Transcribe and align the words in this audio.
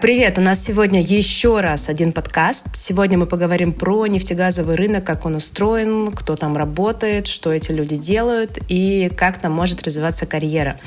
Привет, 0.00 0.38
у 0.38 0.40
нас 0.40 0.62
сегодня 0.62 1.00
еще 1.02 1.60
раз 1.60 1.88
один 1.88 2.12
подкаст. 2.12 2.68
Сегодня 2.76 3.18
мы 3.18 3.26
поговорим 3.26 3.72
про 3.72 4.06
нефтегазовый 4.06 4.76
рынок, 4.76 5.04
как 5.04 5.26
он 5.26 5.34
устроен, 5.34 6.12
кто 6.12 6.36
там 6.36 6.56
работает, 6.56 7.26
что 7.26 7.52
эти 7.52 7.72
люди 7.72 7.96
делают 7.96 8.60
и 8.68 9.10
как 9.16 9.40
там 9.40 9.50
может 9.50 9.82
развиваться 9.82 10.24
карьера. 10.24 10.78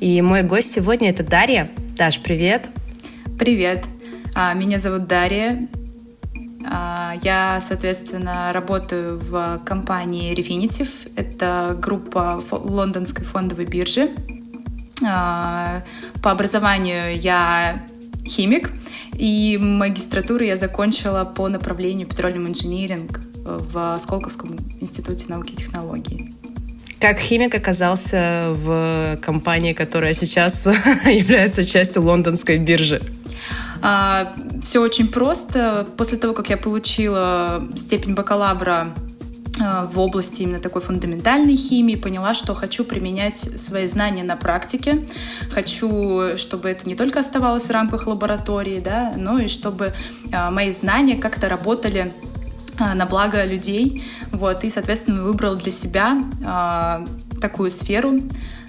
И 0.00 0.20
мой 0.20 0.42
гость 0.42 0.70
сегодня 0.70 1.08
это 1.08 1.22
Дарья. 1.22 1.70
Даш, 1.96 2.20
привет. 2.20 2.68
Привет. 3.38 3.86
А, 4.34 4.52
меня 4.52 4.78
зовут 4.78 5.06
Дарья. 5.06 5.66
А, 6.70 7.14
я, 7.22 7.62
соответственно, 7.66 8.52
работаю 8.52 9.18
в 9.18 9.62
компании 9.64 10.36
Refinitiv. 10.36 11.10
Это 11.16 11.74
группа 11.80 12.42
лондонской 12.50 13.24
фондовой 13.24 13.64
биржи. 13.64 14.10
А, 15.08 15.82
по 16.22 16.32
образованию 16.32 17.18
я 17.18 17.82
химик, 18.28 18.70
и 19.14 19.58
магистратуру 19.60 20.44
я 20.44 20.56
закончила 20.56 21.24
по 21.24 21.48
направлению 21.48 22.06
petroleum 22.06 22.50
engineering 22.50 23.10
в 23.44 23.98
Сколковском 24.00 24.56
институте 24.80 25.26
науки 25.28 25.54
и 25.54 25.56
технологий. 25.56 26.30
Как 27.00 27.18
химик 27.18 27.54
оказался 27.54 28.48
в 28.54 29.18
компании, 29.22 29.72
которая 29.72 30.12
сейчас 30.14 30.66
является 31.06 31.64
частью 31.64 32.02
лондонской 32.02 32.58
биржи? 32.58 33.00
А, 33.80 34.34
все 34.60 34.80
очень 34.80 35.08
просто. 35.08 35.86
После 35.96 36.18
того, 36.18 36.34
как 36.34 36.50
я 36.50 36.56
получила 36.56 37.66
степень 37.76 38.14
бакалавра 38.14 38.88
Э, 39.17 39.17
в 39.58 39.98
области 39.98 40.42
именно 40.42 40.60
такой 40.60 40.82
фундаментальной 40.82 41.56
химии, 41.56 41.96
поняла, 41.96 42.34
что 42.34 42.54
хочу 42.54 42.84
применять 42.84 43.38
свои 43.60 43.86
знания 43.86 44.22
на 44.22 44.36
практике, 44.36 45.06
хочу, 45.50 46.36
чтобы 46.36 46.68
это 46.68 46.88
не 46.88 46.94
только 46.94 47.20
оставалось 47.20 47.64
в 47.64 47.70
рамках 47.70 48.06
лаборатории, 48.06 48.80
да, 48.80 49.12
но 49.16 49.38
и 49.38 49.48
чтобы 49.48 49.94
э, 50.30 50.50
мои 50.50 50.70
знания 50.72 51.16
как-то 51.16 51.48
работали 51.48 52.12
э, 52.78 52.94
на 52.94 53.06
благо 53.06 53.44
людей, 53.44 54.04
вот, 54.32 54.64
и, 54.64 54.70
соответственно, 54.70 55.22
выбрал 55.22 55.56
для 55.56 55.72
себя 55.72 56.22
такую 57.40 57.70
сферу, 57.70 58.20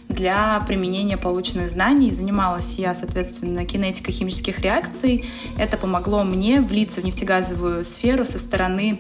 для 0.10 0.60
применения 0.68 1.18
полученных 1.18 1.70
знаний. 1.70 2.12
Занималась 2.12 2.78
я, 2.78 2.94
соответственно, 2.94 3.66
кинетикой 3.66 4.14
химических 4.14 4.60
реакций. 4.60 5.26
Это 5.58 5.78
помогло 5.78 6.24
мне 6.24 6.62
влиться 6.62 7.02
в 7.02 7.06
нефтегазовую 7.06 7.86
сферу 7.86 8.26
со 8.26 8.40
стороны 8.40 9.00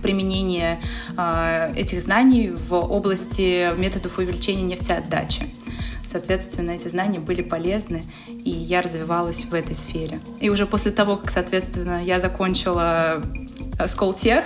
применение 0.00 0.80
а, 1.16 1.72
этих 1.76 2.00
знаний 2.00 2.50
в 2.50 2.74
области 2.74 3.76
методов 3.78 4.18
увеличения 4.18 4.62
нефтеотдачи. 4.62 5.44
Соответственно, 6.02 6.72
эти 6.72 6.88
знания 6.88 7.20
были 7.20 7.40
полезны, 7.40 8.02
и 8.28 8.50
я 8.50 8.82
развивалась 8.82 9.44
в 9.44 9.54
этой 9.54 9.76
сфере. 9.76 10.20
И 10.40 10.50
уже 10.50 10.66
после 10.66 10.90
того, 10.90 11.16
как, 11.16 11.30
соответственно, 11.30 12.00
я 12.04 12.18
закончила 12.18 13.22
Сколтех, 13.86 14.44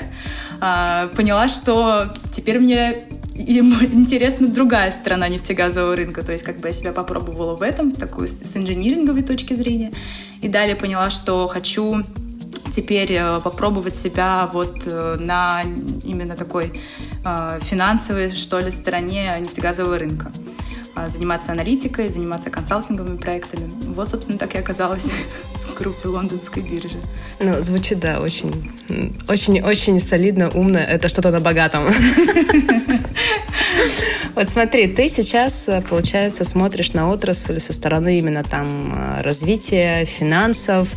а, 0.60 1.08
поняла, 1.16 1.48
что 1.48 2.12
теперь 2.30 2.58
мне 2.58 2.98
интересна 3.34 4.48
другая 4.48 4.92
сторона 4.92 5.28
нефтегазового 5.28 5.96
рынка, 5.96 6.22
то 6.22 6.32
есть 6.32 6.44
как 6.44 6.58
бы 6.58 6.68
я 6.68 6.74
себя 6.74 6.92
попробовала 6.92 7.56
в 7.56 7.62
этом, 7.62 7.90
такую 7.90 8.28
с 8.28 8.56
инжиниринговой 8.56 9.22
точки 9.22 9.54
зрения, 9.54 9.92
и 10.40 10.48
далее 10.48 10.76
поняла, 10.76 11.10
что 11.10 11.48
хочу 11.48 12.04
теперь 12.74 13.12
э, 13.12 13.40
попробовать 13.40 13.96
себя 13.96 14.50
вот 14.52 14.82
э, 14.86 15.16
на 15.20 15.62
именно 16.04 16.34
такой 16.34 16.72
э, 17.24 17.58
финансовой, 17.62 18.30
что 18.30 18.58
ли, 18.58 18.70
стороне 18.70 19.36
нефтегазового 19.40 19.98
рынка 19.98 20.32
заниматься 21.08 21.50
аналитикой, 21.50 22.08
заниматься 22.08 22.50
консалтинговыми 22.50 23.16
проектами. 23.16 23.68
Вот, 23.94 24.10
собственно, 24.10 24.38
так 24.38 24.54
и 24.54 24.58
оказалась 24.58 25.12
в 25.66 25.74
группе 25.76 26.06
лондонской 26.06 26.62
биржи. 26.62 27.00
Ну, 27.40 27.60
звучит, 27.60 27.98
да, 27.98 28.20
очень, 28.20 28.70
очень, 29.28 29.60
очень 29.60 29.98
солидно, 29.98 30.50
умно. 30.50 30.78
Это 30.78 31.08
что-то 31.08 31.32
на 31.32 31.40
богатом. 31.40 31.88
Вот 34.34 34.48
смотри, 34.48 34.88
ты 34.88 35.08
сейчас, 35.08 35.68
э, 35.68 35.80
получается, 35.80 36.44
смотришь 36.44 36.92
на 36.92 37.08
отрасль 37.08 37.60
со 37.60 37.72
стороны 37.72 38.18
именно 38.18 38.42
там 38.42 38.92
э, 38.94 39.22
развития, 39.22 40.04
финансов. 40.04 40.88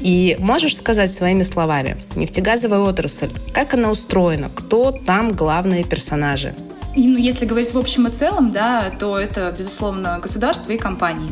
И 0.00 0.36
можешь 0.38 0.76
сказать 0.76 1.10
своими 1.10 1.42
словами, 1.42 1.98
нефтегазовая 2.14 2.80
отрасль, 2.80 3.30
как 3.52 3.74
она 3.74 3.90
устроена, 3.90 4.48
кто 4.48 4.92
там 4.92 5.32
главные 5.32 5.84
персонажи? 5.84 6.54
Ну, 6.96 7.16
если 7.16 7.46
говорить 7.46 7.72
в 7.72 7.78
общем 7.78 8.06
и 8.06 8.10
целом, 8.10 8.50
да, 8.50 8.90
то 8.98 9.18
это, 9.18 9.54
безусловно, 9.56 10.18
государство 10.20 10.72
и 10.72 10.78
компании. 10.78 11.30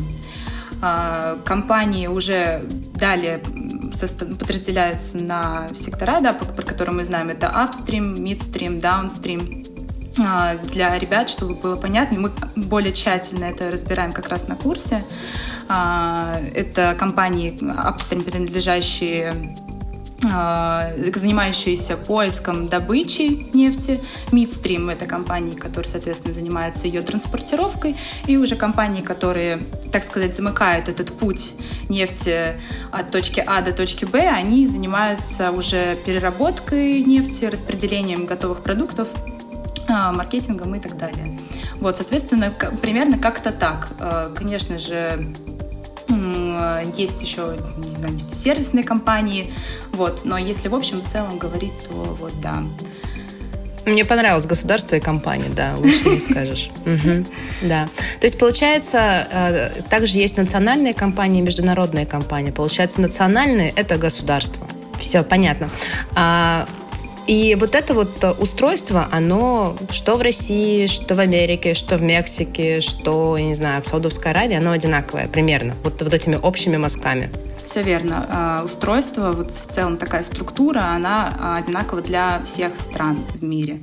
А, 0.81 1.37
компании 1.43 2.07
уже 2.07 2.63
далее 2.95 3.41
подразделяются 4.39 5.17
на 5.17 5.67
сектора, 5.75 6.21
да, 6.21 6.33
про 6.33 6.63
которые 6.63 6.95
мы 6.95 7.03
знаем. 7.03 7.29
Это 7.29 7.47
upstream, 7.47 8.15
midstream, 8.15 8.79
downstream. 8.79 9.68
А, 10.21 10.55
для 10.55 10.97
ребят, 10.97 11.29
чтобы 11.29 11.55
было 11.55 11.75
понятно. 11.75 12.19
Мы 12.19 12.31
более 12.55 12.93
тщательно 12.93 13.45
это 13.45 13.71
разбираем 13.71 14.11
как 14.11 14.29
раз 14.29 14.47
на 14.47 14.55
курсе. 14.55 15.03
А, 15.67 16.39
это 16.53 16.95
компании 16.97 17.53
upstream, 17.53 18.23
принадлежащие 18.23 19.33
а, 20.25 20.91
занимающиеся 21.15 21.95
поиском 21.95 22.67
добычи 22.67 23.47
нефти. 23.53 24.01
Midstream— 24.31 24.91
это 24.93 25.05
компании, 25.05 25.55
которые, 25.55 25.89
соответственно, 25.89 26.33
занимаются 26.33 26.87
ее 26.87 27.01
транспортировкой, 27.01 27.95
и 28.25 28.35
уже 28.35 28.55
компании, 28.55 29.01
которые, 29.01 29.59
так 29.91 30.03
сказать, 30.03 30.35
замыкают 30.35 30.89
этот 30.89 31.13
путь 31.13 31.53
нефти 31.87 32.59
от 32.91 33.11
точки 33.11 33.41
А 33.45 33.61
до 33.61 33.71
точки 33.71 34.03
Б, 34.05 34.27
они 34.27 34.67
занимаются 34.67 35.51
уже 35.51 35.95
переработкой 36.05 37.01
нефти, 37.01 37.45
распределением 37.45 38.25
готовых 38.25 38.61
продуктов 38.61 39.07
маркетингом 39.89 40.75
и 40.75 40.79
так 40.79 40.97
далее. 40.97 41.37
Вот, 41.75 41.97
соответственно, 41.97 42.51
примерно 42.81 43.17
как-то 43.17 43.51
так. 43.51 43.89
А, 43.99 44.33
конечно 44.33 44.77
же, 44.77 45.33
есть 46.95 47.21
еще, 47.21 47.57
не 47.77 47.91
знаю, 47.91 48.17
сервисные 48.17 48.83
компании, 48.83 49.53
вот, 49.91 50.21
но 50.25 50.37
если 50.37 50.67
в 50.67 50.75
общем 50.75 51.01
в 51.01 51.07
целом 51.07 51.37
говорить, 51.37 51.73
то 51.87 51.93
вот, 51.93 52.33
да. 52.41 52.63
Мне 53.85 54.05
понравилось 54.05 54.45
государство 54.45 54.95
и 54.95 54.99
компания, 54.99 55.49
да, 55.55 55.73
лучше 55.77 56.09
не 56.09 56.19
скажешь. 56.19 56.69
Да. 57.61 57.89
То 58.19 58.25
есть, 58.25 58.39
получается, 58.39 59.27
э, 59.31 59.81
также 59.89 60.19
есть 60.19 60.37
национальные 60.37 60.93
компании 60.93 61.39
и 61.39 61.41
международные 61.41 62.05
компании. 62.05 62.51
Получается, 62.51 63.01
национальные– 63.01 63.71
это 63.75 63.97
государство. 63.97 64.67
Все, 64.97 65.23
понятно. 65.23 65.69
А 66.15 66.67
и 67.29 67.53
вот 67.53 67.75
это 67.75 67.93
вот 67.93 68.23
э, 68.23 68.31
устройство, 68.31 69.07
оно 69.11 69.77
что 69.91 70.15
в 70.15 70.21
России, 70.21 70.87
что 70.87 71.13
в 71.13 71.19
Америке, 71.19 71.75
что 71.75 71.95
в 71.95 72.01
Мексике, 72.01 72.81
что, 72.81 73.37
я 73.37 73.45
не 73.45 73.53
знаю, 73.53 73.83
в 73.83 73.85
Саудовской 73.85 74.31
Аравии, 74.31 74.55
оно 74.55 74.71
одинаковое 74.71 75.27
примерно, 75.27 75.75
вот, 75.83 76.01
вот 76.01 76.11
этими 76.11 76.39
общими 76.41 76.77
мазками. 76.77 77.29
Все 77.63 77.83
верно. 77.83 78.25
А, 78.31 78.63
устройство, 78.65 79.31
вот 79.31 79.51
в 79.51 79.67
целом 79.67 79.97
такая 79.97 80.23
структура, 80.23 80.85
она 80.95 81.31
а, 81.39 81.57
одинакова 81.57 82.01
для 82.01 82.41
всех 82.43 82.75
стран 82.75 83.23
в 83.35 83.43
мире. 83.43 83.77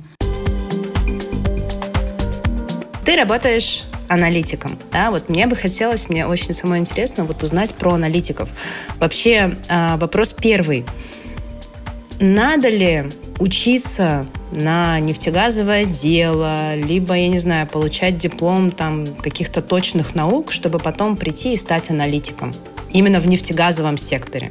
Ты 3.05 3.15
работаешь 3.15 3.85
аналитиком. 4.09 4.77
Да, 4.91 5.09
вот 5.09 5.29
мне 5.29 5.47
бы 5.47 5.55
хотелось, 5.55 6.09
мне 6.09 6.27
очень 6.27 6.53
самое 6.53 6.81
интересно 6.81 7.23
вот 7.23 7.41
узнать 7.43 7.73
про 7.73 7.93
аналитиков. 7.93 8.49
Вообще, 8.99 9.55
вопрос 9.97 10.33
первый. 10.33 10.85
Надо 12.19 12.67
ли 12.69 13.09
учиться 13.39 14.25
на 14.51 14.99
нефтегазовое 14.99 15.85
дело, 15.85 16.75
либо, 16.75 17.15
я 17.15 17.27
не 17.27 17.39
знаю, 17.39 17.67
получать 17.67 18.17
диплом 18.17 18.71
там 18.71 19.05
каких-то 19.05 19.61
точных 19.61 20.15
наук, 20.15 20.51
чтобы 20.51 20.79
потом 20.79 21.15
прийти 21.15 21.53
и 21.53 21.57
стать 21.57 21.89
аналитиком 21.89 22.53
именно 22.91 23.19
в 23.19 23.27
нефтегазовом 23.27 23.97
секторе. 23.97 24.49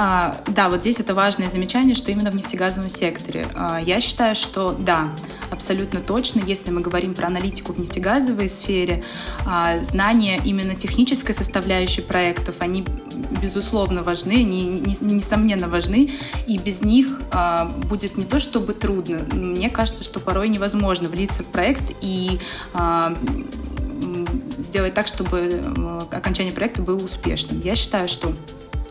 А, 0.00 0.40
да, 0.46 0.68
вот 0.68 0.82
здесь 0.82 1.00
это 1.00 1.12
важное 1.12 1.50
замечание, 1.50 1.96
что 1.96 2.12
именно 2.12 2.30
в 2.30 2.36
нефтегазовом 2.36 2.88
секторе. 2.88 3.48
А, 3.56 3.80
я 3.80 4.00
считаю, 4.00 4.36
что 4.36 4.70
да, 4.70 5.08
абсолютно 5.50 6.00
точно, 6.00 6.40
если 6.46 6.70
мы 6.70 6.82
говорим 6.82 7.14
про 7.14 7.26
аналитику 7.26 7.72
в 7.72 7.80
нефтегазовой 7.80 8.48
сфере, 8.48 9.02
а, 9.44 9.82
знания 9.82 10.40
именно 10.44 10.76
технической 10.76 11.34
составляющей 11.34 12.00
проектов, 12.00 12.56
они 12.60 12.84
безусловно 13.42 14.02
важны, 14.02 14.32
они 14.32 14.64
несомненно 15.00 15.68
важны, 15.68 16.10
и 16.46 16.58
без 16.58 16.82
них 16.82 17.20
а, 17.30 17.64
будет 17.64 18.16
не 18.16 18.24
то 18.24 18.38
чтобы 18.38 18.74
трудно, 18.74 19.20
мне 19.32 19.70
кажется, 19.70 20.04
что 20.04 20.20
порой 20.20 20.48
невозможно 20.48 21.08
влиться 21.08 21.42
в 21.42 21.46
проект 21.46 21.92
и 22.00 22.40
а, 22.72 23.16
сделать 24.58 24.94
так, 24.94 25.06
чтобы 25.06 25.38
э, 25.40 26.00
окончание 26.10 26.52
проекта 26.52 26.82
было 26.82 27.02
успешным. 27.02 27.60
Я 27.60 27.74
считаю, 27.74 28.08
что 28.08 28.34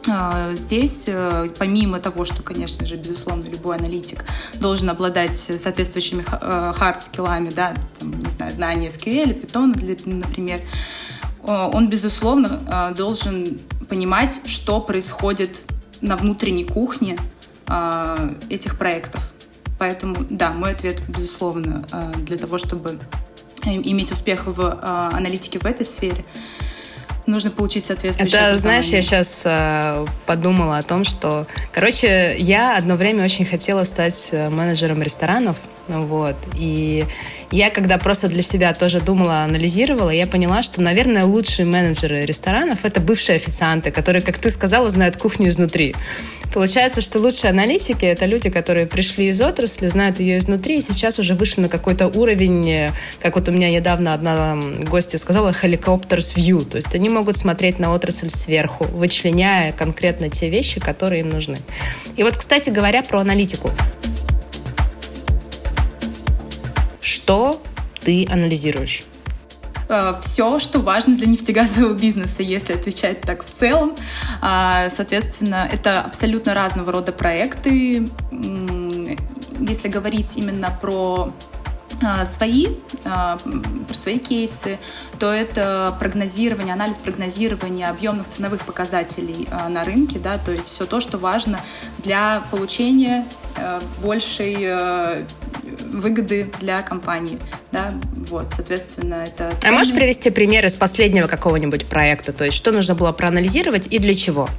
а, 0.10 0.54
здесь, 0.54 1.06
э, 1.08 1.50
помимо 1.58 2.00
того, 2.00 2.24
что, 2.24 2.42
конечно 2.42 2.86
же, 2.86 2.96
безусловно, 2.96 3.46
любой 3.46 3.78
аналитик 3.78 4.24
должен 4.56 4.90
обладать 4.90 5.36
соответствующими 5.36 6.24
хард-скиллами, 6.24 7.54
да, 7.54 7.74
там, 8.00 8.18
не 8.20 8.30
знаю, 8.30 8.52
знания 8.54 8.88
SQL, 8.88 9.42
Python, 9.42 10.06
например, 10.06 10.62
он, 11.48 11.90
безусловно, 11.90 12.94
должен 12.96 13.60
понимать, 13.90 14.42
что 14.46 14.82
происходит 14.82 15.62
на 16.02 16.16
внутренней 16.16 16.66
кухне 16.66 17.18
э, 17.68 18.34
этих 18.50 18.78
проектов. 18.78 19.32
Поэтому, 19.80 20.16
да, 20.30 20.52
мой 20.52 20.72
ответ, 20.72 20.98
безусловно, 21.08 21.86
э, 21.92 22.14
для 22.18 22.38
того, 22.38 22.58
чтобы 22.58 23.00
иметь 23.64 24.12
успех 24.12 24.48
в 24.48 24.60
э, 24.60 25.16
аналитике 25.16 25.60
в 25.60 25.66
этой 25.66 25.86
сфере, 25.86 26.26
нужно 27.26 27.52
получить 27.52 27.86
соответствующее 27.86 28.40
Это, 28.40 28.58
знаешь, 28.58 28.86
я 28.86 29.02
сейчас 29.02 29.44
э, 29.46 30.06
подумала 30.26 30.78
о 30.78 30.84
том, 30.84 31.04
что, 31.04 31.46
короче, 31.74 32.36
я 32.40 32.78
одно 32.78 32.96
время 32.96 33.24
очень 33.24 33.46
хотела 33.46 33.84
стать 33.84 34.30
э, 34.32 34.50
менеджером 34.50 35.02
ресторанов, 35.02 35.58
вот, 35.88 36.36
и 36.56 37.06
я 37.52 37.70
когда 37.70 37.98
просто 37.98 38.28
для 38.28 38.42
себя 38.42 38.74
тоже 38.74 39.00
думала, 39.00 39.44
анализировала, 39.44 40.10
я 40.10 40.28
поняла, 40.28 40.64
что, 40.64 40.82
наверное, 40.82 41.26
лучшие 41.26 41.66
менеджеры 41.66 42.26
ресторанов— 42.26 42.80
это 42.84 43.00
бывшие 43.00 43.38
официанты, 43.38 43.92
которые, 43.92 44.22
как 44.22 44.38
ты 44.38 44.50
сказала, 44.50 44.90
знают 44.90 45.18
кухню 45.18 45.50
изнутри. 45.50 45.96
Получается, 46.54 47.02
что 47.02 47.20
лучшие 47.20 47.52
аналитики— 47.52 48.06
это 48.06 48.26
люди, 48.26 48.50
которые 48.50 48.86
пришли 48.86 49.28
из 49.28 49.42
отрасли, 49.42 49.88
знают 49.88 50.20
ее 50.20 50.40
изнутри, 50.40 50.78
и 50.78 50.82
сейчас 50.82 51.20
уже 51.20 51.36
вышли 51.36 51.62
на 51.62 51.70
какой-то 51.70 52.08
уровень, 52.08 52.92
как 53.22 53.36
вот 53.36 53.48
у 53.48 53.52
меня 53.52 53.70
недавно 53.70 54.14
одна 54.14 54.58
гостья 54.90 55.18
сказала, 55.18 55.50
helicopters 55.52 56.36
view, 56.36 56.66
то 56.66 56.78
есть 56.78 56.94
они 56.96 57.10
могут 57.10 57.38
смотреть 57.38 57.80
на 57.80 57.94
отрасль 57.94 58.30
сверху, 58.30 58.86
вычленяя 58.86 59.72
конкретно 59.72 60.30
те 60.30 60.50
вещи, 60.50 60.80
которые 60.80 61.22
им 61.22 61.30
нужны. 61.30 61.58
И 62.16 62.24
вот, 62.24 62.36
кстати 62.38 62.70
говоря, 62.70 63.04
про 63.04 63.20
аналитику. 63.20 63.72
Что 67.08 67.62
ты 68.02 68.28
анализируешь? 68.30 69.04
Э, 69.88 70.16
все, 70.20 70.60
что 70.60 70.80
важно 70.80 71.16
для 71.16 71.28
нефтегазового 71.28 71.94
бизнеса, 71.94 72.44
если 72.44 72.74
отвечать 72.74 73.22
так 73.22 73.46
в 73.46 73.50
целом. 73.50 73.96
А, 74.42 74.90
соответственно, 74.90 75.70
это 75.72 76.02
абсолютно 76.02 76.54
разного 76.54 76.92
рода 76.92 77.14
проекты. 77.14 78.10
Если 79.62 79.88
говорить 79.88 80.36
именно 80.36 80.78
про 80.82 81.32
а, 82.06 82.26
свои, 82.26 82.76
а, 83.06 83.38
про 83.88 83.94
свои 83.94 84.20
кейсы, 84.20 84.78
то 85.18 85.32
это 85.32 85.96
прогнозирование, 86.02 86.74
анализ 86.74 86.98
прогнозирования 86.98 87.88
объемных 87.88 88.28
ценовых 88.28 88.66
показателей 88.66 89.48
на 89.70 89.86
рынке, 89.86 90.20
да, 90.20 90.38
то 90.38 90.52
есть 90.52 90.68
все 90.68 90.86
то, 90.86 91.00
что 91.00 91.18
важно 91.18 91.62
для 92.04 92.44
получения 92.52 93.26
большей 94.04 95.26
выгоды 96.00 96.50
для 96.60 96.82
компании. 96.82 97.38
Да? 97.72 97.94
Вот, 98.30 98.48
соответственно, 98.56 99.26
это... 99.26 99.54
А 99.66 99.72
можешь 99.72 99.94
привести 99.94 100.30
пример 100.30 100.66
из 100.66 100.76
последнего 100.76 101.28
какого-нибудь 101.28 101.86
проекта? 101.86 102.34
То 102.34 102.46
есть 102.46 102.58
что 102.58 102.72
нужно 102.72 102.96
было 102.96 103.12
проанализировать 103.12 103.88
и 103.88 104.00
для 104.00 104.14
чего? 104.14 104.50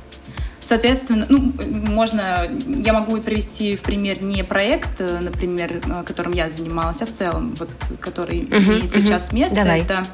Соответственно, 0.61 1.25
ну, 1.29 1.55
можно, 1.71 2.49
я 2.67 2.93
могу 2.93 3.17
привести 3.19 3.75
в 3.77 3.83
пример 3.83 4.23
не 4.23 4.43
проект, 4.45 5.01
например, 5.01 5.81
которым 6.05 6.33
я 6.33 6.51
занималась, 6.51 7.01
а 7.01 7.07
в 7.07 7.13
целом, 7.13 7.55
вот, 7.59 7.71
который 8.01 8.41
uh-huh, 8.41 8.59
имеет 8.59 8.91
сейчас 8.91 9.31
uh-huh. 9.31 9.37
место. 9.37 9.57
Давай. 9.57 9.81
Это 9.81 10.05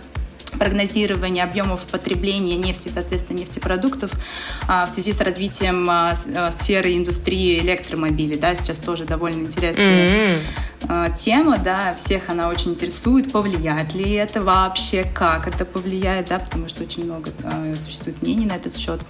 прогнозирование 0.58 1.44
объемов 1.44 1.84
потребления 1.86 2.56
нефти, 2.56 2.88
соответственно, 2.88 3.38
нефтепродуктов 3.38 4.12
а, 4.68 4.86
в 4.86 4.90
связи 4.90 5.12
с 5.12 5.20
развитием 5.20 5.88
а, 5.90 6.14
а, 6.36 6.52
сферы 6.52 6.96
индустрии 6.96 7.58
электромобилей. 7.60 8.36
Да, 8.36 8.54
сейчас 8.54 8.78
тоже 8.78 9.04
довольно 9.04 9.42
интересная 9.42 9.86
mm-hmm. 9.86 10.38
Тема, 11.16 11.58
да, 11.58 11.94
всех 11.94 12.28
она 12.28 12.48
очень 12.48 12.72
интересует, 12.72 13.32
повлияет 13.32 13.94
ли 13.94 14.12
это 14.12 14.42
вообще, 14.42 15.04
как 15.04 15.48
это 15.48 15.64
повлияет, 15.64 16.28
да, 16.28 16.38
потому 16.38 16.68
что 16.68 16.82
очень 16.82 17.04
много 17.04 17.30
существует 17.74 18.20
мнений 18.22 18.46
на 18.46 18.52
этот 18.54 18.76
счет. 18.76 19.00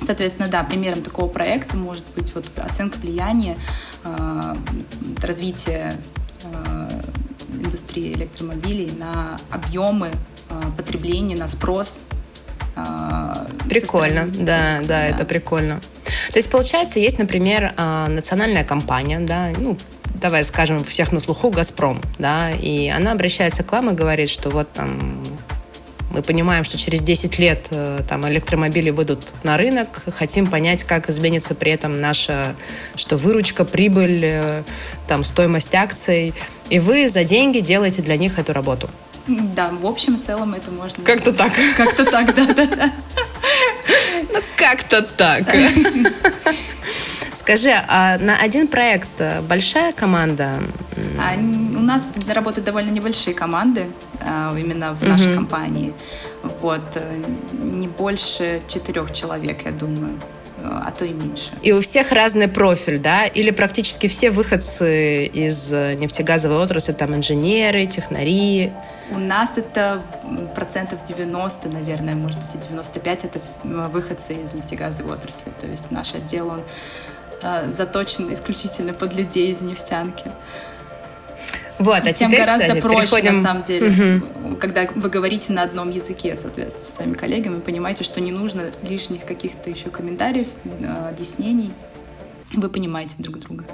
Соответственно, 0.00 0.48
да, 0.48 0.64
примером 0.64 1.02
такого 1.02 1.28
проекта 1.28 1.76
может 1.76 2.04
быть 2.14 2.34
вот 2.34 2.46
оценка 2.56 2.98
влияния 2.98 3.56
развития 5.22 5.94
индустрии 7.62 8.12
электромобилей 8.12 8.90
на 8.98 9.38
объемы 9.50 10.10
Э, 10.48 10.70
потребление, 10.76 11.36
на 11.36 11.48
спрос. 11.48 12.00
Э, 12.76 13.46
прикольно, 13.68 14.26
да, 14.26 14.80
да, 14.80 14.86
да, 14.86 15.06
это 15.06 15.24
прикольно. 15.24 15.80
То 16.32 16.38
есть, 16.38 16.50
получается, 16.50 17.00
есть, 17.00 17.18
например, 17.18 17.72
э, 17.76 18.06
национальная 18.08 18.64
компания, 18.64 19.18
да, 19.20 19.50
ну, 19.58 19.76
давай 20.26 20.42
скажем, 20.42 20.82
всех 20.82 21.12
на 21.12 21.20
слуху 21.20 21.50
«Газпром», 21.50 22.02
да, 22.18 22.50
и 22.50 22.88
она 22.88 23.12
обращается 23.12 23.62
к 23.62 23.70
вам 23.70 23.90
и 23.90 23.92
говорит, 23.92 24.28
что 24.28 24.50
вот 24.50 24.68
там 24.72 25.22
мы 26.10 26.20
понимаем, 26.20 26.64
что 26.64 26.76
через 26.76 27.00
10 27.02 27.38
лет 27.38 27.70
там 28.08 28.26
электромобили 28.28 28.90
выйдут 28.90 29.20
на 29.44 29.56
рынок, 29.56 30.02
хотим 30.08 30.48
понять, 30.48 30.82
как 30.82 31.08
изменится 31.08 31.54
при 31.54 31.70
этом 31.70 32.00
наша, 32.00 32.56
что 32.96 33.16
выручка, 33.16 33.64
прибыль, 33.64 34.64
там 35.06 35.22
стоимость 35.22 35.72
акций, 35.76 36.34
и 36.70 36.80
вы 36.80 37.08
за 37.08 37.22
деньги 37.22 37.60
делаете 37.60 38.02
для 38.02 38.16
них 38.16 38.40
эту 38.40 38.52
работу. 38.52 38.90
Да, 39.28 39.70
в 39.70 39.86
общем 39.86 40.16
и 40.16 40.22
целом 40.22 40.54
это 40.54 40.72
можно... 40.72 41.04
Как-то 41.04 41.32
так. 41.32 41.52
Как-то 41.76 42.04
так, 42.04 42.34
да-да-да. 42.34 42.92
Ну, 44.32 44.40
как-то 44.56 45.02
так. 45.02 45.44
Скажи, 47.46 47.70
а 47.70 48.18
на 48.18 48.36
один 48.38 48.66
проект 48.66 49.22
большая 49.48 49.92
команда? 49.92 50.54
А, 51.16 51.34
у 51.36 51.80
нас 51.80 52.16
работают 52.28 52.66
довольно 52.66 52.90
небольшие 52.90 53.34
команды 53.34 53.86
а, 54.20 54.52
именно 54.58 54.94
в 54.94 55.04
нашей 55.04 55.28
угу. 55.28 55.36
компании. 55.36 55.94
Вот, 56.60 56.82
э, 56.96 57.22
не 57.52 57.86
больше 57.86 58.62
четырех 58.66 59.12
человек, 59.12 59.64
я 59.64 59.70
думаю 59.70 60.18
а 60.64 60.90
то 60.90 61.04
и 61.04 61.12
меньше. 61.12 61.52
И 61.62 61.72
у 61.72 61.80
всех 61.80 62.12
разный 62.12 62.48
профиль, 62.48 62.98
да? 62.98 63.26
Или 63.26 63.50
практически 63.50 64.08
все 64.08 64.30
выходцы 64.30 65.26
из 65.26 65.70
нефтегазовой 65.70 66.58
отрасли, 66.58 66.92
там 66.92 67.14
инженеры, 67.14 67.86
технари? 67.86 68.72
У 69.10 69.18
нас 69.18 69.58
это 69.58 70.02
процентов 70.54 71.04
90, 71.04 71.68
наверное, 71.68 72.14
может 72.14 72.40
быть 72.40 72.54
и 72.54 72.68
95, 72.68 73.24
это 73.24 73.40
выходцы 73.62 74.34
из 74.34 74.54
нефтегазовой 74.54 75.14
отрасли. 75.16 75.52
То 75.60 75.66
есть 75.66 75.90
наш 75.90 76.14
отдел, 76.14 76.48
он 76.48 76.60
э, 76.60 77.25
заточен 77.70 78.32
исключительно 78.32 78.92
под 78.92 79.14
людей 79.14 79.50
из 79.50 79.62
нефтянки. 79.62 80.30
Вот, 81.78 82.06
а 82.06 82.12
Тем 82.12 82.30
теперь, 82.30 82.40
гораздо 82.40 82.64
кстати, 82.64 82.80
проще, 82.80 83.00
переходим... 83.00 83.32
на 83.34 83.42
самом 83.42 83.62
деле, 83.62 84.20
угу. 84.20 84.56
когда 84.56 84.86
вы 84.94 85.10
говорите 85.10 85.52
на 85.52 85.62
одном 85.62 85.90
языке, 85.90 86.34
соответственно, 86.34 86.86
с 86.86 86.94
своими 86.94 87.14
коллегами, 87.14 87.60
понимаете, 87.60 88.02
что 88.02 88.20
не 88.20 88.32
нужно 88.32 88.70
лишних 88.82 89.26
каких-то 89.26 89.70
еще 89.70 89.90
комментариев, 89.90 90.48
э, 90.64 91.08
объяснений. 91.08 91.70
Вы 92.54 92.70
понимаете 92.70 93.16
друг 93.18 93.38
друга. 93.40 93.64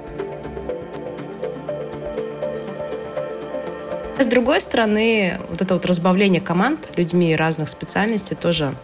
С 4.18 4.26
другой 4.26 4.60
стороны, 4.60 5.38
вот 5.48 5.62
это 5.62 5.75
вот 5.75 5.87
разбавление 5.87 6.40
команд 6.40 6.88
людьми 6.96 7.34
разных 7.37 7.68
специальностей 7.68 8.37
тоже 8.37 8.75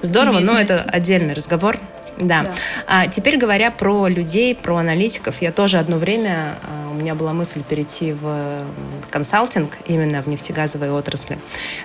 здорово, 0.00 0.34
Имеет 0.34 0.46
но 0.46 0.58
место. 0.58 0.74
это 0.74 0.90
отдельный 0.90 1.34
разговор. 1.34 1.78
Да. 2.18 2.42
да. 2.42 2.54
А 2.86 3.06
теперь 3.08 3.36
говоря 3.36 3.70
про 3.70 4.06
людей, 4.06 4.54
про 4.54 4.76
аналитиков, 4.76 5.42
я 5.42 5.52
тоже 5.52 5.78
одно 5.78 5.96
время, 5.96 6.58
а, 6.62 6.90
у 6.90 6.94
меня 6.94 7.14
была 7.14 7.32
мысль 7.32 7.62
перейти 7.62 8.12
в 8.12 8.64
консалтинг 9.10 9.78
именно 9.86 10.22
в 10.22 10.28
нефтегазовой 10.28 10.90
отрасли. 10.90 11.38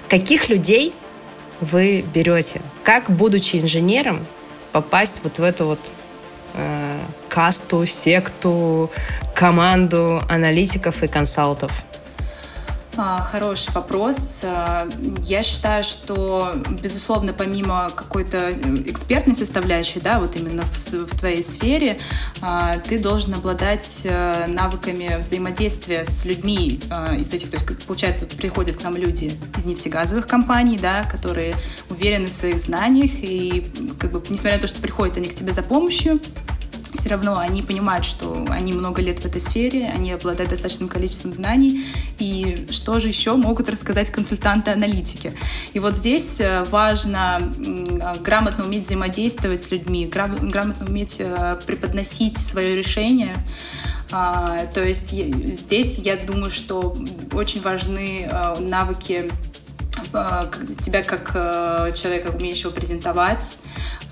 Каких 0.08 0.50
людей 0.50 0.94
вы 1.62 2.06
берете? 2.14 2.62
Как, 2.84 3.10
будучи 3.10 3.58
инженером, 3.58 4.26
попасть 4.72 5.22
вот 5.24 5.40
в 5.40 5.44
эту 5.44 5.66
вот 5.66 5.92
э, 6.54 6.98
касту, 7.28 7.86
секту, 7.86 8.92
команду 9.34 10.22
аналитиков 10.30 11.04
и 11.04 11.08
консалтов? 11.08 11.84
А, 13.02 13.22
хороший 13.22 13.72
вопрос. 13.72 14.42
А, 14.44 14.86
я 15.24 15.42
считаю, 15.42 15.86
что, 15.86 16.54
безусловно, 16.84 17.32
помимо 17.32 17.90
какой-то 17.96 18.52
экспертной 18.86 19.36
составляющей, 19.36 20.02
да, 20.02 20.20
вот 20.20 20.36
именно 20.36 20.64
в, 20.64 20.76
в 20.76 21.18
твоей 21.18 21.42
сфере, 21.42 21.98
а, 22.42 22.78
ты 22.80 23.00
должен 23.00 23.36
обладать 23.36 24.06
навыками 24.48 25.18
взаимодействия 25.18 26.04
с 26.04 26.26
людьми 26.26 26.82
из 27.18 27.34
этих, 27.34 27.50
то 27.50 27.56
есть, 27.56 27.88
получается, 27.88 28.26
приходят 28.26 28.76
к 28.76 28.84
нам 28.84 28.98
люди 28.98 29.32
из 29.56 29.66
нефтегазовых 29.66 30.28
компаний, 30.28 30.78
да, 30.78 31.06
которые 31.06 31.56
уверены 31.90 32.28
в 32.28 32.34
своих 32.34 32.60
знаниях, 32.60 33.12
и, 33.14 33.66
как 33.98 34.12
бы, 34.12 34.22
несмотря 34.30 34.56
на 34.58 34.62
то, 34.62 34.68
что 34.68 34.82
приходят 34.82 35.16
они 35.16 35.28
к 35.28 35.36
тебе 35.36 35.54
за 35.54 35.64
помощью, 35.64 36.20
все 37.00 37.10
равно 37.10 37.38
они 37.38 37.62
понимают, 37.62 38.04
что 38.04 38.46
они 38.50 38.74
много 38.74 39.02
лет 39.02 39.20
в 39.20 39.26
этой 39.26 39.40
сфере, 39.40 39.90
они 39.90 40.12
обладают 40.12 40.52
достаточным 40.52 40.90
количеством 40.90 41.34
знаний, 41.34 41.86
и 42.18 42.68
что 42.72 43.00
же 43.00 43.08
еще 43.08 43.36
могут 43.36 43.70
рассказать 43.70 44.12
консультанты-аналитики. 44.12 45.34
И 45.74 45.80
вот 45.80 45.96
здесь 45.96 46.42
э, 46.42 46.66
важно 46.66 47.42
грамотно 48.20 48.66
уметь 48.66 48.84
взаимодействовать 48.84 49.64
с 49.64 49.72
людьми, 49.72 50.08
грамотно 50.08 50.86
уметь 50.86 51.18
э, 51.20 51.58
преподносить 51.66 52.38
свое 52.38 52.76
решение, 52.76 53.36
а, 54.12 54.58
то 54.74 54.84
есть 54.84 55.10
здесь 55.10 56.00
я 56.00 56.18
думаю, 56.18 56.50
что 56.50 56.98
очень 57.32 57.62
важны 57.62 58.28
э, 58.30 58.60
навыки 58.60 59.32
тебя 60.82 61.04
как 61.04 61.34
человека, 61.94 62.30
умеющего 62.34 62.72
презентовать, 62.72 63.60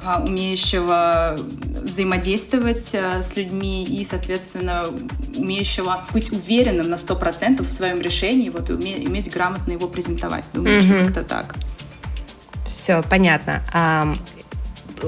а, 0.03 0.21
умеющего 0.21 1.37
взаимодействовать 1.87 2.93
а, 2.95 3.21
с 3.21 3.35
людьми 3.35 3.83
и, 3.83 4.03
соответственно, 4.03 4.85
умеющего 5.35 6.05
быть 6.13 6.31
уверенным 6.31 6.89
на 6.89 6.95
100% 6.95 7.63
в 7.63 7.67
своем 7.67 8.01
решении, 8.01 8.49
вот, 8.49 8.69
и 8.69 8.73
уметь, 8.73 9.05
уметь 9.05 9.31
грамотно 9.31 9.71
его 9.71 9.87
презентовать. 9.87 10.43
Думаю, 10.53 10.79
mm-hmm. 10.79 10.85
что 10.85 11.05
как-то 11.05 11.23
так. 11.23 11.55
Все, 12.67 13.01
понятно. 13.09 13.63
А, 13.73 14.15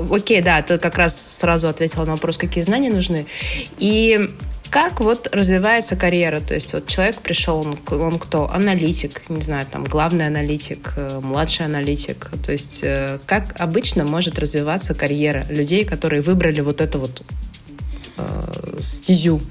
окей, 0.10 0.42
да, 0.42 0.62
ты 0.62 0.78
как 0.78 0.98
раз 0.98 1.38
сразу 1.40 1.68
ответила 1.68 2.06
на 2.06 2.12
вопрос, 2.14 2.38
какие 2.38 2.64
знания 2.64 2.90
нужны. 2.90 3.26
И 3.78 4.30
как 4.70 5.00
вот 5.00 5.28
развивается 5.32 5.96
карьера? 5.96 6.40
То 6.40 6.54
есть 6.54 6.74
вот 6.74 6.88
человек 6.88 7.18
пришел, 7.18 7.60
он, 7.60 7.78
он 8.02 8.20
кто? 8.20 8.50
Аналитик, 8.52 9.30
не 9.30 9.42
знаю, 9.42 9.66
там 9.72 9.84
главный 9.84 10.28
аналитик, 10.28 10.94
э, 10.96 11.20
младший 11.22 11.66
аналитик. 11.66 12.30
То 12.46 12.52
есть 12.52 12.82
э, 12.84 13.20
как 13.26 13.60
обычно 13.60 14.06
может 14.06 14.40
развиваться 14.40 14.94
карьера 14.94 15.46
людей, 15.50 15.86
которые 15.86 16.22
выбрали 16.22 16.62
вот 16.62 16.82
эту 16.82 17.00
вот 17.00 17.24
э, 18.18 18.78
стезю 18.80 19.42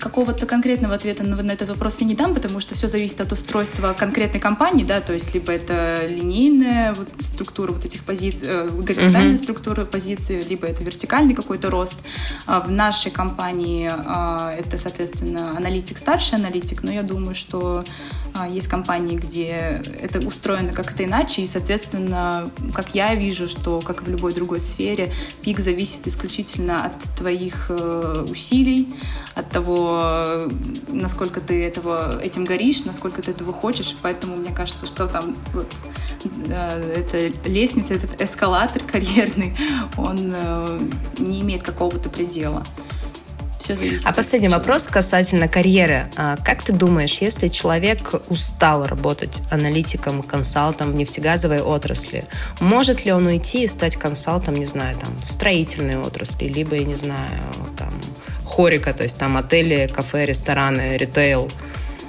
Какого-то 0.00 0.46
конкретного 0.46 0.94
ответа 0.94 1.22
на 1.22 1.52
этот 1.52 1.68
вопрос 1.68 2.00
я 2.00 2.06
не 2.06 2.14
дам, 2.14 2.34
потому 2.34 2.58
что 2.58 2.74
все 2.74 2.88
зависит 2.88 3.20
от 3.20 3.30
устройства 3.32 3.94
конкретной 3.96 4.40
компании, 4.40 4.82
да, 4.84 5.00
то 5.00 5.12
есть 5.12 5.32
либо 5.32 5.52
это 5.52 6.06
линейная 6.06 6.92
вот 6.94 7.08
структура 7.20 7.70
вот 7.70 7.84
этих 7.84 8.02
позиций, 8.02 8.48
э, 8.50 8.68
горизонтальная 8.68 9.34
uh-huh. 9.34 9.42
структура 9.42 9.84
позиций, 9.84 10.40
либо 10.40 10.66
это 10.66 10.82
вертикальный 10.82 11.34
какой-то 11.34 11.70
рост. 11.70 11.98
А 12.46 12.60
в 12.60 12.70
нашей 12.70 13.12
компании 13.12 13.90
а, 13.92 14.52
это, 14.58 14.76
соответственно, 14.76 15.56
аналитик, 15.56 15.98
старший 15.98 16.38
аналитик, 16.38 16.82
но 16.82 16.90
я 16.90 17.02
думаю, 17.02 17.34
что 17.34 17.84
есть 18.46 18.68
компании, 18.68 19.16
где 19.16 19.82
это 20.00 20.20
устроено 20.20 20.72
как-то 20.72 21.04
иначе, 21.04 21.42
и, 21.42 21.46
соответственно, 21.46 22.50
как 22.72 22.94
я 22.94 23.14
вижу, 23.14 23.48
что, 23.48 23.80
как 23.80 24.02
и 24.02 24.04
в 24.04 24.08
любой 24.08 24.32
другой 24.32 24.60
сфере, 24.60 25.12
пик 25.42 25.58
зависит 25.58 26.06
исключительно 26.06 26.84
от 26.84 26.98
твоих 27.16 27.66
э, 27.70 28.26
усилий, 28.30 28.88
от 29.34 29.50
того, 29.50 30.48
насколько 30.88 31.40
ты 31.40 31.64
этого, 31.64 32.20
этим 32.20 32.44
горишь, 32.44 32.84
насколько 32.84 33.22
ты 33.22 33.30
этого 33.30 33.52
хочешь. 33.52 33.96
Поэтому 34.02 34.36
мне 34.36 34.50
кажется, 34.52 34.86
что 34.86 35.06
там 35.06 35.36
вот, 35.52 35.72
э, 36.48 36.94
эта 36.96 37.48
лестница, 37.48 37.94
этот 37.94 38.20
эскалатор 38.20 38.82
карьерный, 38.92 39.56
он 39.96 40.32
э, 40.34 40.80
не 41.18 41.40
имеет 41.40 41.62
какого-то 41.62 42.08
предела. 42.08 42.64
Все 43.58 43.76
зависит. 43.76 44.06
А 44.06 44.12
последний 44.12 44.48
вопрос 44.48 44.86
касательно 44.88 45.48
карьеры. 45.48 46.10
А 46.16 46.36
как 46.36 46.62
ты 46.62 46.72
думаешь, 46.72 47.18
если 47.18 47.48
человек 47.48 48.14
устал 48.28 48.86
работать 48.86 49.42
аналитиком, 49.50 50.22
консалтом 50.22 50.92
в 50.92 50.94
нефтегазовой 50.94 51.60
отрасли, 51.60 52.24
может 52.60 53.04
ли 53.04 53.12
он 53.12 53.26
уйти 53.26 53.64
и 53.64 53.66
стать 53.66 53.96
консалтом, 53.96 54.54
не 54.54 54.66
знаю, 54.66 54.96
там, 54.96 55.10
в 55.24 55.30
строительной 55.30 55.98
отрасли, 55.98 56.46
либо, 56.46 56.76
я 56.76 56.84
не 56.84 56.94
знаю, 56.94 57.42
там, 57.76 57.92
хорика, 58.44 58.92
то 58.92 59.02
есть 59.02 59.18
там 59.18 59.36
отели, 59.36 59.90
кафе, 59.92 60.24
рестораны, 60.26 60.96
ритейл. 60.96 61.50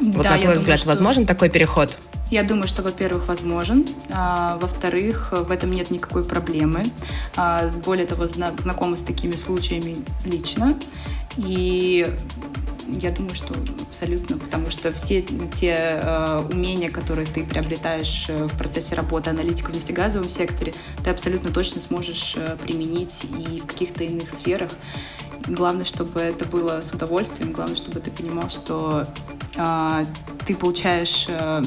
Вот 0.02 0.24
да, 0.24 0.32
на 0.32 0.40
твой 0.40 0.56
взгляд, 0.56 0.62
думаю, 0.62 0.78
что... 0.78 0.88
возможен 0.88 1.26
такой 1.26 1.50
переход? 1.50 1.98
Я 2.32 2.44
думаю, 2.44 2.68
что, 2.68 2.84
во-первых, 2.84 3.28
возможен. 3.28 3.88
А, 4.12 4.58
во-вторых, 4.62 5.32
в 5.32 5.52
этом 5.52 5.72
нет 5.72 5.90
никакой 5.90 6.24
проблемы. 6.24 6.86
А, 7.36 7.68
более 7.84 8.06
того, 8.06 8.28
зна- 8.28 8.54
знакомы 8.60 8.98
с 8.98 9.02
такими 9.02 9.34
случаями 9.34 9.98
лично. 10.26 10.78
И 11.46 12.08
я 13.02 13.12
думаю, 13.12 13.36
что 13.36 13.54
абсолютно, 13.88 14.38
потому 14.38 14.70
что 14.70 14.92
все 14.92 15.22
те 15.54 16.02
э, 16.02 16.46
умения, 16.52 16.90
которые 16.90 17.28
ты 17.28 17.44
приобретаешь 17.46 18.26
э, 18.30 18.46
в 18.46 18.58
процессе 18.58 18.96
работы 18.96 19.30
аналитика 19.30 19.72
в 19.72 19.76
нефтегазовом 19.76 20.30
секторе, 20.30 20.74
ты 21.04 21.10
абсолютно 21.10 21.52
точно 21.52 21.82
сможешь 21.82 22.36
э, 22.36 22.58
применить 22.62 23.26
и 23.38 23.60
в 23.60 23.68
каких-то 23.68 24.04
иных 24.04 24.30
сферах. 24.30 24.72
Главное, 25.48 25.86
чтобы 25.86 26.20
это 26.20 26.46
было 26.46 26.82
с 26.82 26.92
удовольствием, 26.92 27.54
главное, 27.54 27.76
чтобы 27.76 28.00
ты 28.00 28.12
понимал, 28.12 28.50
что 28.50 29.08
э, 29.56 30.06
ты 30.46 30.56
получаешь, 30.56 31.26
э, 31.30 31.64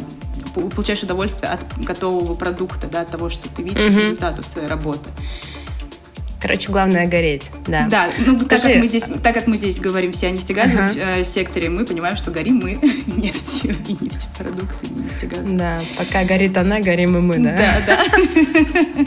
получаешь 0.55 1.03
удовольствие 1.03 1.53
от 1.53 1.65
готового 1.79 2.35
продукта, 2.35 2.89
да, 2.89 3.03
от 3.03 3.11
того, 3.11 3.31
что 3.31 3.49
ты 3.49 3.63
видишь 3.63 3.81
mm-hmm. 3.81 4.01
результатов 4.01 4.45
своей 4.45 4.69
работы. 4.69 5.09
Короче, 6.43 6.73
главное 6.73 7.07
гореть, 7.07 7.53
да. 7.69 7.87
Да, 7.89 8.11
ну 8.27 8.37
Скажи... 8.37 8.63
так, 8.63 8.73
как 8.73 8.81
мы 8.81 8.87
здесь, 8.89 9.05
так 9.23 9.35
как 9.35 9.47
мы 9.47 9.57
здесь 9.57 9.79
говорим 9.79 10.11
все 10.11 10.27
о 10.27 10.31
нефтегазовом 10.33 10.89
uh-huh. 10.89 11.23
секторе, 11.23 11.69
мы 11.69 11.85
понимаем, 11.85 12.17
что 12.17 12.33
горим 12.33 12.57
мы 12.57 12.73
нефтью 13.07 13.77
и 13.87 13.93
нефтепродукты, 14.01 14.87
и 14.87 14.91
нефтегазом. 14.91 15.57
Да, 15.57 15.83
пока 15.97 16.25
горит 16.25 16.57
она, 16.57 16.81
горим 16.81 17.17
и 17.17 17.21
мы, 17.21 17.39
да? 17.39 17.57
Да, 17.57 17.83
да. 17.87 19.07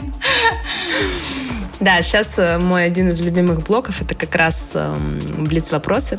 Да, 1.78 2.00
сейчас 2.00 2.38
э, 2.38 2.56
мой 2.56 2.86
один 2.86 3.08
из 3.08 3.20
любимых 3.20 3.62
блоков 3.62 4.00
это 4.00 4.14
как 4.14 4.34
раз 4.34 4.72
эм, 4.74 5.44
блиц-вопросы. 5.44 6.18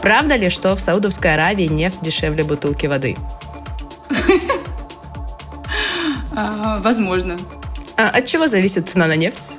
Правда 0.00 0.36
ли, 0.36 0.48
что 0.48 0.74
в 0.74 0.80
Саудовской 0.80 1.34
Аравии 1.34 1.66
нефть 1.66 1.98
дешевле 2.00 2.42
бутылки 2.42 2.86
воды? 2.86 3.16
А, 6.36 6.78
возможно. 6.80 7.36
А 7.96 8.08
от 8.08 8.26
чего 8.26 8.46
зависит 8.46 8.88
цена 8.88 9.06
на 9.06 9.16
нефть? 9.16 9.58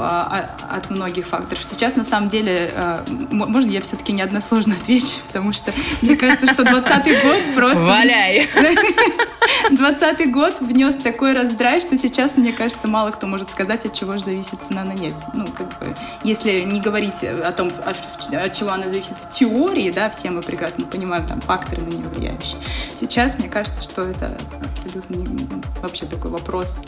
А, 0.00 0.48
от 0.70 0.90
многих 0.90 1.26
факторов. 1.26 1.64
Сейчас, 1.64 1.96
на 1.96 2.04
самом 2.04 2.28
деле, 2.28 2.70
а, 2.76 3.04
можно 3.30 3.70
я 3.70 3.80
все-таки 3.80 4.12
не 4.12 4.22
односложно 4.22 4.74
отвечу, 4.80 5.18
потому 5.26 5.52
что 5.52 5.72
мне 6.02 6.16
кажется, 6.16 6.46
что 6.46 6.64
20 6.64 7.06
год 7.24 7.54
просто... 7.54 7.82
Валяй! 7.82 8.48
20 9.70 10.30
год 10.30 10.60
внес 10.60 10.94
такой 10.94 11.32
раздрай, 11.32 11.80
что 11.80 11.96
сейчас, 11.96 12.36
мне 12.36 12.52
кажется, 12.52 12.86
мало 12.86 13.10
кто 13.10 13.26
может 13.26 13.50
сказать, 13.50 13.84
от 13.86 13.92
чего 13.92 14.16
же 14.16 14.24
зависит 14.24 14.62
цена 14.62 14.84
на 14.84 14.92
нефть. 14.92 15.24
Ну, 15.34 15.46
как 15.46 15.78
бы, 15.80 15.94
если 16.22 16.60
не 16.60 16.80
говорить 16.80 17.24
о 17.24 17.50
том, 17.52 17.72
от 17.84 18.52
чего 18.52 18.70
она 18.70 18.88
зависит 18.88 19.16
в 19.20 19.30
теории, 19.30 19.90
да, 19.90 20.10
все 20.10 20.30
мы 20.30 20.42
прекрасно 20.42 20.84
понимаем 20.86 21.26
там 21.26 21.40
факторы 21.40 21.82
на 21.82 21.88
нее 21.88 22.08
влияющие. 22.08 22.58
Сейчас, 22.94 23.38
мне 23.38 23.48
кажется, 23.48 23.82
что 23.82 24.04
это 24.04 24.36
абсолютно 24.62 25.14
не, 25.16 25.48
вообще 25.82 26.06
такой 26.06 26.30
вопрос 26.30 26.82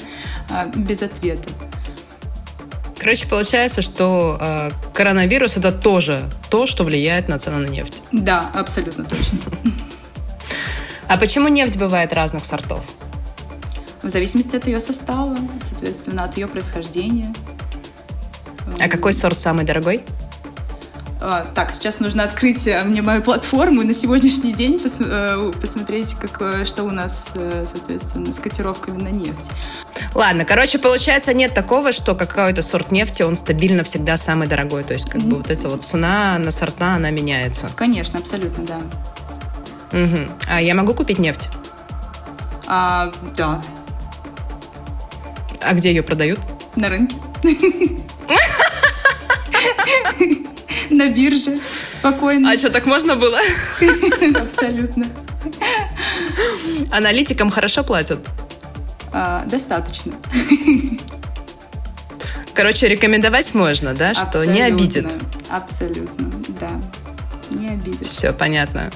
а, 0.51 0.67
без 0.67 1.03
ответа. 1.03 1.49
Короче, 3.01 3.27
получается, 3.27 3.81
что 3.81 4.37
э, 4.39 4.71
коронавирус 4.93 5.57
это 5.57 5.73
тоже 5.73 6.31
то, 6.51 6.67
что 6.67 6.85
влияет 6.85 7.29
на 7.29 7.39
цену 7.39 7.59
на 7.59 7.67
нефть. 7.67 8.03
Да, 8.13 8.51
абсолютно 8.53 9.05
точно. 9.05 9.39
А 11.09 11.17
почему 11.17 11.49
нефть 11.49 11.79
бывает 11.79 12.13
разных 12.13 12.45
сортов? 12.45 12.85
В 14.03 14.09
зависимости 14.11 14.55
от 14.55 14.67
ее 14.67 14.81
состава, 14.81 15.35
соответственно, 15.63 16.25
от 16.25 16.37
ее 16.37 16.47
происхождения. 16.47 17.35
А 18.79 18.89
какой 18.89 19.15
сорт 19.15 19.37
самый 19.37 19.65
дорогой? 19.65 20.05
А, 21.23 21.47
так, 21.55 21.71
сейчас 21.71 22.01
нужно 22.01 22.25
открыть 22.25 22.67
э, 22.67 22.83
мне 22.83 23.03
мою 23.03 23.21
платформу 23.21 23.83
на 23.83 23.93
сегодняшний 23.93 24.53
день 24.53 24.81
пос, 24.81 24.97
э, 25.01 25.53
посмотреть, 25.61 26.15
как, 26.15 26.41
э, 26.41 26.65
что 26.65 26.85
у 26.85 26.91
нас, 26.91 27.35
соответственно, 27.35 28.33
с 28.33 28.39
котировками 28.39 29.03
на 29.03 29.09
нефть. 29.09 29.51
Ладно, 30.15 30.47
короче, 30.47 30.79
получается, 30.79 31.35
нет 31.35 31.53
такого, 31.53 31.93
что 31.93 32.15
какой-то 32.15 32.63
сорт 32.63 32.91
нефти, 32.91 33.23
он 33.23 33.37
стабильно 33.37 33.85
всегда 33.85 34.17
самый 34.17 34.49
дорогой. 34.49 34.83
То 34.83 34.95
есть, 34.95 35.11
как 35.11 35.21
mm-hmm. 35.21 35.29
бы 35.29 35.37
вот 35.37 35.51
эта 35.51 35.69
вот 35.69 35.85
цена 35.85 36.39
на 36.39 36.51
сорта, 36.51 36.95
она 36.95 37.11
меняется. 37.11 37.69
Конечно, 37.77 38.19
абсолютно, 38.19 38.65
да. 38.65 38.81
Угу. 39.93 40.19
А 40.49 40.63
я 40.63 40.75
могу 40.75 40.95
купить 40.95 41.19
нефть? 41.19 41.49
А, 42.67 43.13
да. 43.37 43.61
А 45.61 45.75
где 45.75 45.91
ее 45.91 46.03
продают? 46.03 46.41
На 46.77 46.89
рынке. 46.89 47.17
На 50.97 51.09
бирже. 51.09 51.57
Спокойно. 51.93 52.51
А 52.51 52.59
что, 52.59 52.71
так 52.71 52.87
можно 52.87 53.17
было? 53.17 53.39
Абсолютно. 54.35 55.07
Аналитикам 56.91 57.51
хорошо 57.51 57.85
платят? 57.85 58.19
А, 59.13 59.45
достаточно. 59.47 60.13
Короче, 62.55 62.89
рекомендовать 62.89 63.55
можно, 63.55 63.95
да, 63.95 64.13
что 64.13 64.25
Абсолютно. 64.25 64.53
не 64.53 64.63
обидит? 64.63 65.17
Абсолютно, 65.49 66.31
да. 66.61 66.71
Не 67.51 67.69
обидит. 67.71 68.07
Все 68.07 68.33
понятно. 68.33 68.91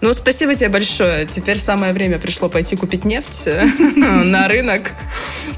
Ну, 0.00 0.12
спасибо 0.12 0.54
тебе 0.54 0.68
большое. 0.68 1.26
Теперь 1.26 1.58
самое 1.58 1.92
время 1.92 2.18
пришло 2.18 2.48
пойти 2.48 2.76
купить 2.76 3.04
нефть 3.04 3.48
на 3.96 4.48
рынок. 4.48 4.92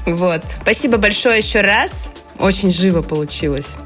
Вот. 0.05 0.43
Спасибо 0.61 0.97
большое 0.97 1.37
еще 1.37 1.61
раз. 1.61 2.11
Очень 2.39 2.71
живо 2.71 3.01
получилось. 3.01 3.77